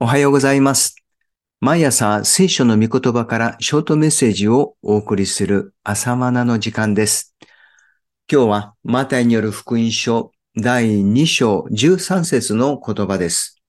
[0.00, 0.94] おはようございます。
[1.58, 7.34] 毎朝聖書の御言葉からショートメッセージをお送りする朝マナの時間です。
[8.30, 13.60] 今日はマタイによる福音書第2章13節の言葉です。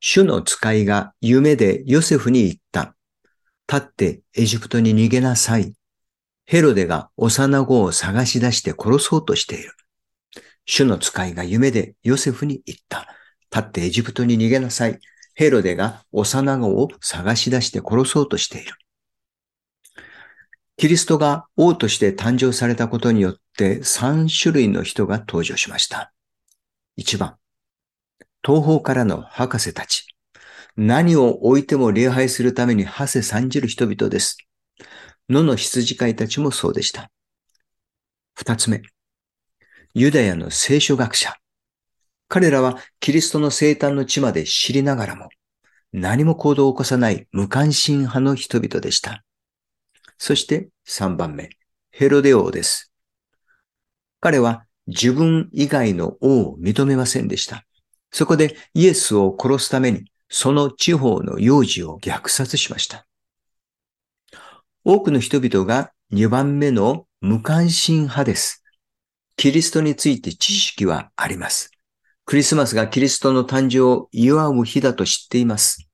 [0.00, 2.94] 主の使いが夢でヨセフに言った。
[3.72, 5.72] 立ってエジプトに逃げなさい。
[6.44, 9.72] ヘロデが幼子を探し出して殺そうとしている。
[10.66, 13.08] 主の使いが夢でヨセフに言った。
[13.56, 15.00] 立ってエジプトに逃げなさい。
[15.34, 18.74] ヘロデが幼子を探し出して殺そうとしている。
[20.76, 26.12] キリストが王として誕生されたことによって3種類の人が登場しました。
[26.98, 27.36] 1番、
[28.44, 30.06] 東方からの博士たち。
[30.76, 34.36] 何を置いても礼拝するために馳せ参じる人々です。
[35.30, 37.10] 野の羊飼いたちもそうでした。
[38.34, 38.82] 二つ目、
[39.94, 41.38] ユダヤの聖書学者。
[42.28, 45.28] 彼らはキリストの生誕の地まで知りながらも、
[45.92, 49.24] 何も行動を起こさない無関心派の人々でした。
[50.18, 51.50] そして3番目、
[51.90, 52.92] ヘロデ王です。
[54.20, 57.64] 彼は自分以外の王を認めませんでした。
[58.10, 63.06] そこでイエスを殺すために、その地方の幼児を虐殺しました。
[64.84, 68.64] 多くの人々が2番目の無関心派です。
[69.36, 71.75] キリストについて知識はあります。
[72.26, 75.88] クリスマスがキリストの誕生を祝う日だと知っています。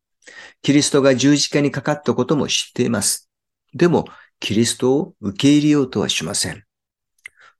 [0.63, 3.31] キリストが十字架にかかったことも知っています。
[3.75, 4.07] でも、
[4.41, 6.65] キリストを受け入れようとはしません。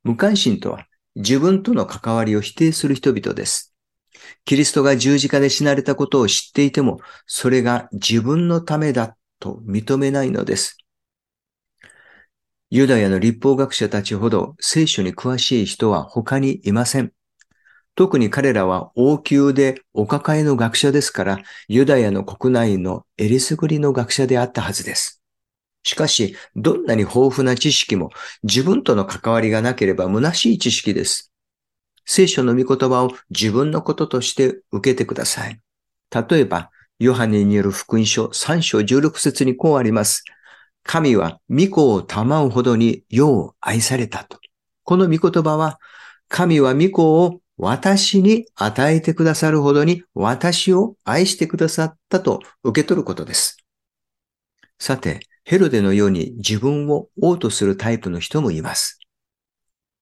[0.05, 3.75] 無関心とは、自分との関わりを否定する人々です。
[4.47, 10.79] キリストが十字架で死なれたことを知っていても、それが自分のためだと認めないのです。
[12.71, 17.13] ユダヤの立法学者たちほど聖書に詳しい人は他にいません。
[17.95, 25.23] 特に彼らは王宮でお抱えの学者ですから、ユダヤの国内のえりすぐりの学者であったはずです。
[25.83, 28.11] しかし、どんなに豊富な知識も
[28.45, 31.33] 自分との関わりがなければ虚しい知識です。
[32.05, 35.61] 聖書の御言葉を自分のこととして受けてください。
[36.11, 40.25] 例えば、ヨハネによる福音書3章16節にこうあります。
[40.85, 44.39] 神は御子を賜うほどに世を愛されたと。
[44.85, 45.79] この御言葉は、
[46.29, 53.57] 神は御子を私に与えてくださるほどに私を愛してくださったと受け取ることです。
[54.81, 58.99] さて、ヘロデのように自分を王とするタイプの人もいます。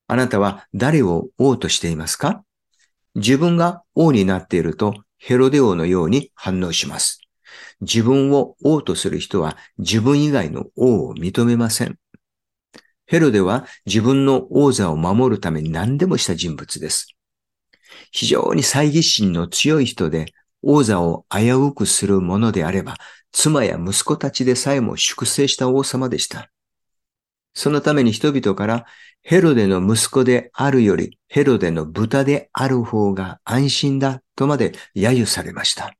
[0.06, 2.43] あなたは誰を王としていますか？
[3.15, 7.21] 自分が王になっているとヘロデ王のように反応します。
[7.82, 11.98] 自分を王とする人は自分以外の王を認めません。
[13.04, 17.15] ヘロデは自分の王座を守るために何でもした人物です。
[18.10, 20.26] 非常に猜疑心の強い人で
[20.62, 22.97] 王座を危うくするものであれば、
[23.32, 26.50] 妻や息子たちでさえも粛清した王様でした。
[27.54, 28.87] そのために人々から
[29.22, 35.94] ヘロデの息子であるよりヘロデの豚である方が安心だとまで揶揄されました。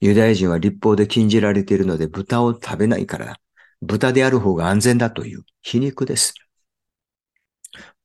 [0.00, 3.38] ユダヤ人は立法で禁じられているので豚を食べないから、
[3.80, 6.34] 豚である方が安全だという皮肉です。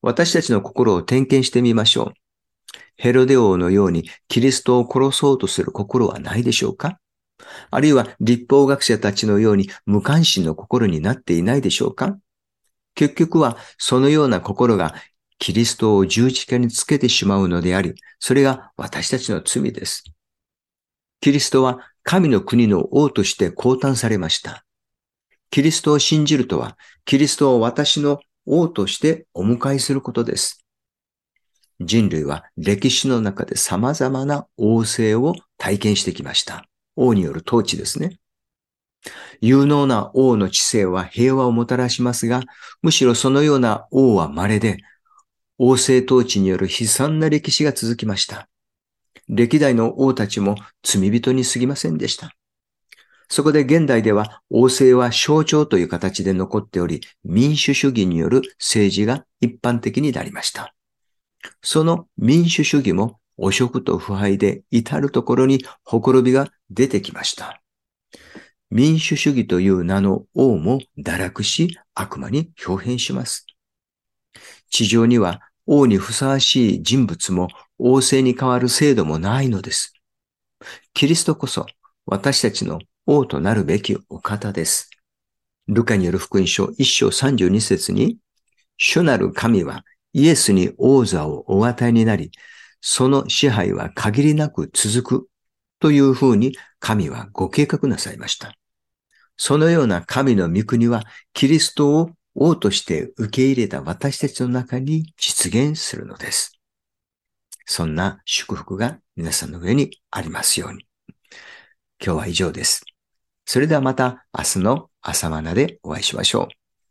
[0.01, 2.28] 私たちの心を点検してみましょう。
[2.99, 6.99] ヘロデ王のようにキリストを殺そうとする心はないでしょうか？
[7.71, 12.17] あるいは立法学者たちのように無関心の心になっていないでしょうか？
[12.95, 14.95] 結局はそのような心が
[15.37, 20.03] キリストを十字架につけてしまうのであり、それが私たちの罪です。
[21.21, 24.65] キリストは神の国の王として降誕されました。
[25.51, 30.65] キリストを信じるとは、キリストを私の王としてお迎えすることです。
[31.79, 36.65] 人類は歴史の中で様々な王政を体験してきました。
[36.95, 38.19] 王による統治ですね。
[39.41, 42.41] 有能な王の知性は平和をもたらしますが、
[42.81, 44.77] むしろそのような王は稀で、
[45.57, 48.49] 王政統治による悲惨な歴史が続きました。
[49.29, 52.33] 歴代の王たちも罪人に過ぎませんでした。
[53.29, 60.73] そこで現代では王政は象徴という形で残っており、民主主義による政治が一般的になりました。
[61.61, 67.61] その民主主義も汚職と腐敗で至るところにほころびが出てきました。
[68.69, 73.47] 民主主義という名の王も堕落し悪魔に表変します。
[74.69, 77.47] 地上には王にふさわしい人物も
[77.77, 79.93] 王政に代わる制度もないのです。
[80.93, 81.65] キリストこそ
[82.05, 84.89] 私たちの王となるべきお方です。
[85.67, 88.17] ルカによる福音書1章32節に、
[88.77, 89.83] 主なる神は
[90.13, 92.31] イエスに王座をお与えになり、
[92.81, 95.29] その支配は限りなく続く
[95.79, 98.53] というふうに神はご計画なさいました。
[99.37, 101.03] そのような神の御国は
[101.33, 106.59] キリストを王として受け入れた私たちの中に実現するのです。
[107.65, 110.85] そんな祝福が皆さんの上にありますように。
[112.03, 112.83] 今日は以上です。
[113.45, 116.58] それではまた明日の朝マナでお会いしましょう。